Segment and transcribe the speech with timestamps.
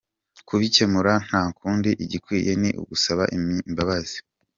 [0.47, 4.17] Kubikemura nta kundi, igikwiye ni ugusaba imbabazi.